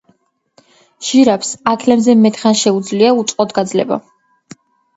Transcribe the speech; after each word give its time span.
ჟირაფს 1.09 1.51
აქლემზე 1.73 2.17
მეტი 2.23 2.43
ხანს 2.45 2.63
შეუძლია 2.65 3.13
უწყლოდ 3.21 3.57
გაძლება 3.61 4.03